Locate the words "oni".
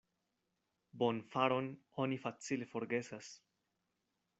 2.07-2.21